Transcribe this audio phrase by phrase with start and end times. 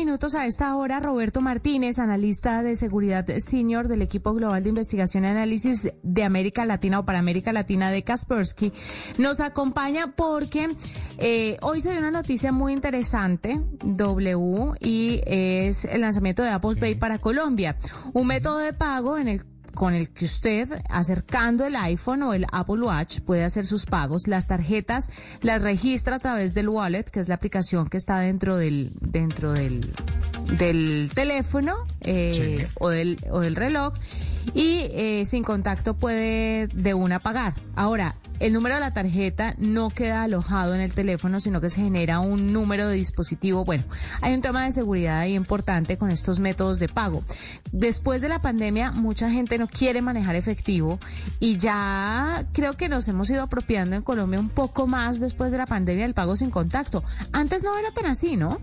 [0.00, 5.24] Minutos a esta hora, Roberto Martínez, analista de seguridad senior del equipo global de investigación
[5.24, 8.72] y análisis de América Latina o para América Latina de Kaspersky,
[9.18, 10.70] nos acompaña porque
[11.18, 16.76] eh, hoy se dio una noticia muy interesante, W, y es el lanzamiento de Apple
[16.76, 17.76] Pay para Colombia,
[18.14, 22.46] un método de pago en el con el que usted, acercando el iPhone o el
[22.52, 24.26] Apple Watch, puede hacer sus pagos.
[24.26, 25.10] Las tarjetas
[25.42, 29.52] las registra a través del wallet, que es la aplicación que está dentro del, dentro
[29.52, 29.92] del,
[30.58, 33.94] del teléfono eh, o, del, o del reloj.
[34.54, 37.54] Y eh, sin contacto puede de una pagar.
[37.76, 41.82] Ahora, el número de la tarjeta no queda alojado en el teléfono, sino que se
[41.82, 43.64] genera un número de dispositivo.
[43.64, 43.84] Bueno,
[44.22, 47.22] hay un tema de seguridad ahí importante con estos métodos de pago.
[47.70, 50.98] Después de la pandemia, mucha gente no quiere manejar efectivo
[51.38, 55.58] y ya creo que nos hemos ido apropiando en Colombia un poco más después de
[55.58, 57.04] la pandemia del pago sin contacto.
[57.32, 58.58] Antes no era tan así, ¿no?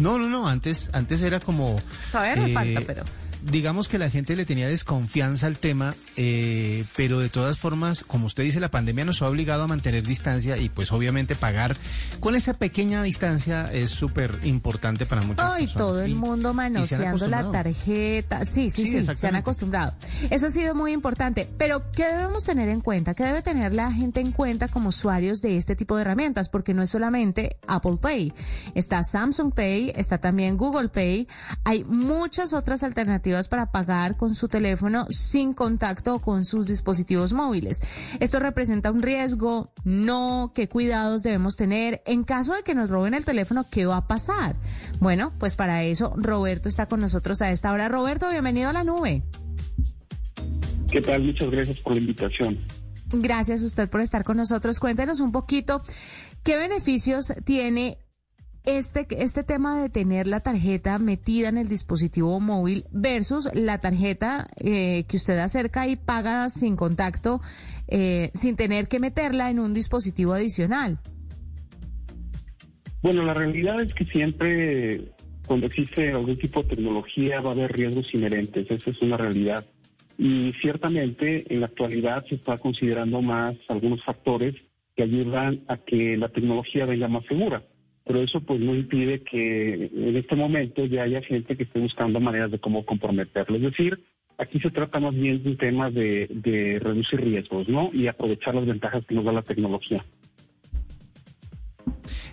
[0.00, 1.76] No, no, no, antes, antes era como...
[2.12, 3.04] A ver, falta, pero
[3.44, 8.26] digamos que la gente le tenía desconfianza al tema, eh, pero de todas formas, como
[8.26, 11.76] usted dice, la pandemia nos ha obligado a mantener distancia y pues obviamente pagar
[12.20, 15.76] con esa pequeña distancia es súper importante para muchas Ay, personas.
[15.88, 18.44] todo el mundo manoseando la tarjeta.
[18.44, 19.94] Sí, sí, sí, se han acostumbrado.
[20.30, 21.48] Eso ha sido muy importante.
[21.58, 23.14] Pero, ¿qué debemos tener en cuenta?
[23.14, 26.48] ¿Qué debe tener la gente en cuenta como usuarios de este tipo de herramientas?
[26.48, 28.32] Porque no es solamente Apple Pay.
[28.74, 31.26] Está Samsung Pay, está también Google Pay.
[31.64, 37.80] Hay muchas otras alternativas para pagar con su teléfono sin contacto con sus dispositivos móviles.
[38.20, 42.02] Esto representa un riesgo, no, qué cuidados debemos tener.
[42.06, 44.56] En caso de que nos roben el teléfono, ¿qué va a pasar?
[45.00, 47.88] Bueno, pues para eso Roberto está con nosotros a esta hora.
[47.88, 49.22] Roberto, bienvenido a la nube.
[50.90, 51.22] ¿Qué tal?
[51.22, 52.58] Muchas gracias por la invitación.
[53.12, 54.78] Gracias a usted por estar con nosotros.
[54.78, 55.82] Cuéntenos un poquito
[56.42, 57.98] qué beneficios tiene
[58.64, 64.46] este, este tema de tener la tarjeta metida en el dispositivo móvil versus la tarjeta
[64.58, 67.40] eh, que usted acerca y paga sin contacto,
[67.88, 70.98] eh, sin tener que meterla en un dispositivo adicional.
[73.02, 75.12] Bueno, la realidad es que siempre
[75.46, 79.66] cuando existe algún tipo de tecnología va a haber riesgos inherentes, esa es una realidad.
[80.16, 84.54] Y ciertamente en la actualidad se está considerando más algunos factores
[84.94, 87.64] que ayudan a que la tecnología venga más segura
[88.04, 92.20] pero eso pues no impide que en este momento ya haya gente que esté buscando
[92.20, 93.56] maneras de cómo comprometerlo.
[93.56, 94.02] Es decir,
[94.38, 97.90] aquí se trata más bien de un tema de, reducir riesgos, ¿no?
[97.92, 100.04] Y aprovechar las ventajas que nos da la tecnología.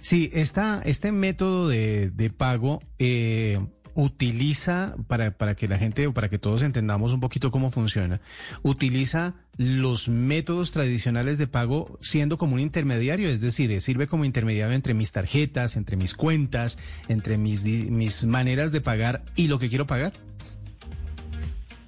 [0.01, 3.59] Sí, esta, este método de, de pago eh,
[3.93, 8.21] utiliza, para, para que la gente o para que todos entendamos un poquito cómo funciona,
[8.63, 14.73] utiliza los métodos tradicionales de pago siendo como un intermediario, es decir, sirve como intermediario
[14.73, 19.69] entre mis tarjetas, entre mis cuentas, entre mis, mis maneras de pagar y lo que
[19.69, 20.13] quiero pagar.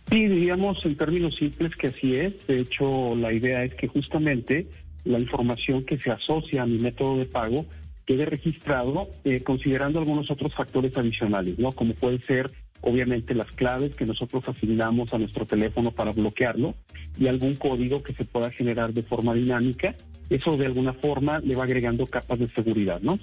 [0.09, 2.33] Sí, diríamos en términos simples que así es.
[2.45, 4.67] De hecho, la idea es que justamente
[5.05, 7.65] la información que se asocia a mi método de pago
[8.05, 11.71] quede registrado eh, considerando algunos otros factores adicionales, ¿no?
[11.71, 12.51] Como puede ser
[12.81, 16.73] obviamente las claves que nosotros asignamos a nuestro teléfono para bloquearlo
[17.17, 19.95] y algún código que se pueda generar de forma dinámica.
[20.29, 23.19] Eso de alguna forma le va agregando capas de seguridad, ¿no?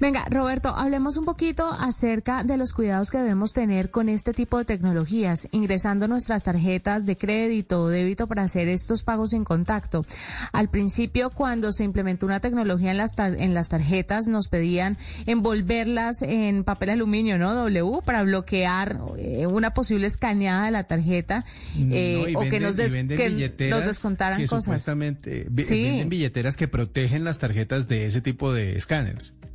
[0.00, 4.58] Venga, Roberto, hablemos un poquito acerca de los cuidados que debemos tener con este tipo
[4.58, 10.04] de tecnologías, ingresando nuestras tarjetas de crédito o débito para hacer estos pagos en contacto.
[10.52, 16.22] Al principio, cuando se implementó una tecnología en las, en las tarjetas, nos pedían envolverlas
[16.22, 17.54] en papel aluminio, ¿no?
[17.54, 21.44] W, para bloquear eh, una posible escaneada de la tarjeta
[21.76, 24.64] eh, o que, nos, descontaran cosas.
[24.64, 28.76] Supuestamente, venden billeteras que protegen las tarjetas de ese tipo de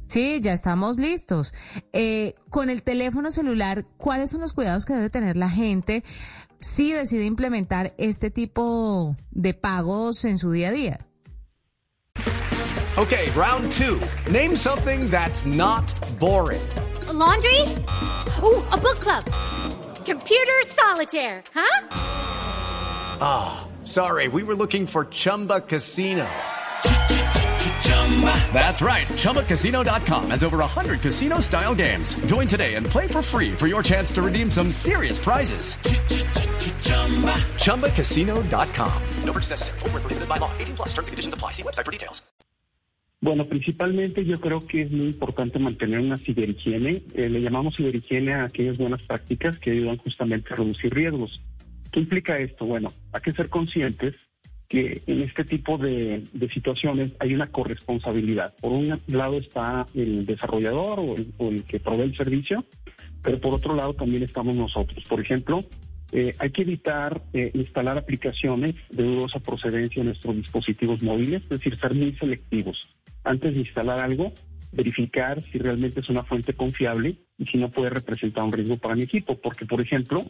[0.08, 1.54] Sí, ya estamos listos.
[1.94, 6.04] Eh, con el teléfono celular, ¿cuáles son los cuidados que debe tener la gente
[6.60, 10.98] si decide implementar este tipo de pagos en su día a día?
[12.98, 14.00] Okay, round two.
[14.32, 15.86] Name something that's not
[16.20, 16.62] boring.
[17.14, 17.62] laundry?
[18.42, 19.24] Oh, a book club.
[20.06, 21.88] Computer solitaire, huh?
[23.22, 26.26] Ah, sorry, we were looking for Chumba Casino.
[28.52, 29.08] That's right.
[29.08, 32.16] ChumbaCasino.com has over 100 casino style games.
[32.26, 35.76] Join today and play for free for your chance to redeem some serious prizes.
[37.64, 39.02] ChumbaCasino.com.
[39.24, 39.80] No purchase necessary.
[39.80, 40.52] Full prohibited by law.
[40.60, 41.52] 18 plus terms and conditions apply.
[41.52, 42.22] See website for details.
[43.22, 47.04] Bueno, principalmente yo creo que es muy importante mantener una ciberhigiene.
[47.14, 51.42] Eh, le llamamos ciberhigiene a aquellas buenas prácticas que ayudan justamente a reducir riesgos.
[51.92, 52.66] ¿Qué implica esto?
[52.66, 54.16] Bueno, hay que ser conscientes
[54.70, 56.24] que en este tipo de,
[56.54, 58.56] situaciones hay una corresponsabilidad.
[58.62, 62.64] Por un lado está el desarrollador o el, o el que provee el servicio,
[63.24, 65.04] pero por otro lado también estamos nosotros.
[65.10, 65.66] Por ejemplo,
[66.12, 71.50] eh, hay que evitar eh, instalar aplicaciones de dudosa procedencia en nuestros dispositivos móviles, es
[71.50, 72.88] decir, ser muy selectivos.
[73.24, 74.34] Antes de instalar algo,
[74.72, 78.96] verificar si realmente es una fuente confiable y si no puede representar un riesgo para
[78.96, 79.40] mi equipo.
[79.40, 80.26] Porque, por ejemplo,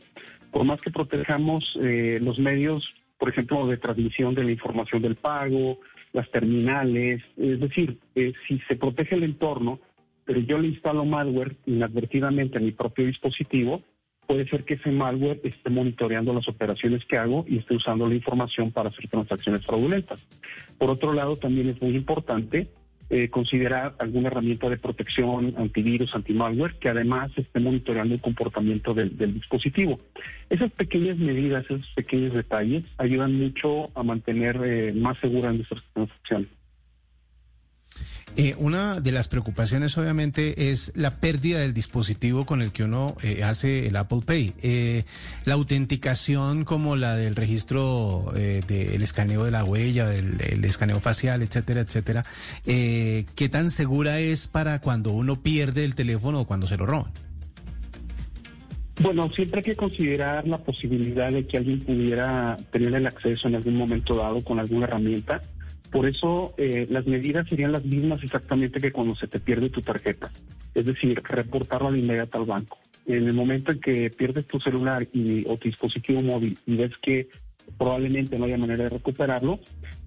[0.51, 5.15] por más que protejamos eh, los medios, por ejemplo, de transmisión de la información del
[5.15, 5.79] pago,
[6.13, 9.79] las terminales, es decir, eh, si se protege el entorno,
[10.25, 13.83] pero yo le instalo malware inadvertidamente a mi propio dispositivo,
[14.25, 18.15] puede ser que ese malware esté monitoreando las operaciones que hago y esté usando la
[18.15, 20.25] información para hacer transacciones fraudulentas.
[20.77, 22.69] Por otro lado, también es muy importante
[23.09, 29.17] eh, considerar alguna herramienta de protección, antivirus, antimalware, que además esté monitoreando el comportamiento del,
[29.33, 29.99] dispositivo.
[30.49, 36.58] Esas pequeñas medidas, esos pequeños detalles ayudan mucho a mantener eh, más seguras nuestras transacciones.
[38.41, 43.17] Eh, una de las preocupaciones obviamente es la pérdida del dispositivo con el que uno
[43.21, 44.53] eh, hace el Apple Pay.
[44.63, 45.03] Eh,
[45.43, 51.01] la autenticación como la del registro eh, del escaneo de la huella, del el escaneo
[51.01, 52.23] facial, etcétera, etcétera.
[52.65, 56.85] Eh, ¿Qué tan segura es para cuando uno pierde el teléfono o cuando se lo
[56.85, 57.11] roban?
[59.01, 63.55] Bueno, siempre hay que considerar la posibilidad de que alguien pudiera tener el acceso en
[63.55, 65.41] algún momento dado con alguna herramienta.
[65.91, 69.81] Por eso eh, las medidas serían las mismas exactamente que cuando se te pierde tu
[69.81, 70.31] tarjeta.
[70.75, 72.77] Es decir, reportarlo de inmediato al banco.
[73.07, 76.91] En el momento en que pierdes tu celular y, o tu dispositivo móvil y ves
[77.01, 77.27] que
[77.77, 79.59] probablemente no haya manera de recuperarlo,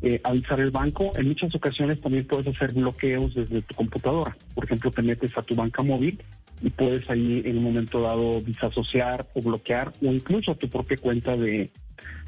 [0.02, 1.12] eh, avisar el banco.
[1.16, 4.36] En muchas ocasiones también puedes hacer bloqueos desde tu computadora.
[4.54, 6.22] Por ejemplo, te metes a tu banca móvil
[6.60, 11.36] y puedes ahí en un momento dado disasociar o bloquear o incluso tu propia cuenta
[11.36, 11.70] de,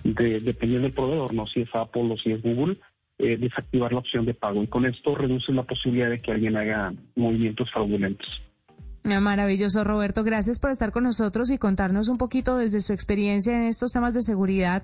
[0.02, 2.76] de dependiendo del proveedor, no si es Apple o si es Google,
[3.18, 6.56] eh, desactivar la opción de pago y con esto reduce la posibilidad de que alguien
[6.56, 8.42] haga movimientos fraudulentos.
[9.06, 10.24] Ah, Maravilloso, Roberto.
[10.24, 14.14] Gracias por estar con nosotros y contarnos un poquito desde su experiencia en estos temas
[14.14, 14.82] de seguridad,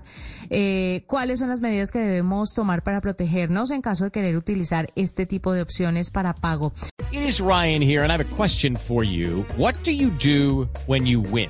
[0.51, 4.89] eh, cuáles son las medidas que debemos tomar para protegernos en caso de querer utilizar
[4.95, 6.71] este tipo de opciones para pago.
[7.11, 9.43] It is Ryan here, and I have a question for you.
[9.57, 11.49] What do you do when you win?